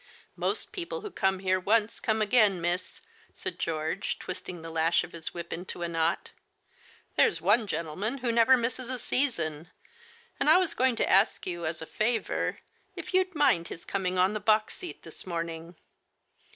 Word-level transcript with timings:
"Most 0.35 0.71
people 0.71 1.01
who 1.01 1.11
come 1.11 1.37
here 1.37 1.59
once, 1.59 1.99
come 1.99 2.23
again, 2.23 2.59
miss," 2.59 3.01
said 3.35 3.59
George, 3.59 4.17
twisting 4.17 4.63
the 4.63 4.71
lash 4.71 5.03
of 5.03 5.11
his 5.11 5.31
whip 5.31 5.53
into 5.53 5.83
a 5.83 5.87
knot." 5.87 6.31
There's 7.17 7.39
one 7.39 7.67
gentleman 7.67 8.17
who 8.17 8.31
never 8.31 8.57
misses 8.57 8.89
a 8.89 8.97
season, 8.97 9.69
and 10.39 10.49
I 10.49 10.57
was 10.57 10.73
going 10.73 10.95
to 10.95 11.07
ask 11.07 11.45
you, 11.45 11.67
as 11.67 11.83
a 11.83 11.85
favor, 11.85 12.61
if 12.95 13.13
you'd 13.13 13.35
mind 13.35 13.67
his 13.67 13.85
coming 13.85 14.17
on 14.17 14.33
the 14.33 14.39
box 14.39 14.73
seat 14.75 15.03
this 15.03 15.27
morning? 15.27 15.75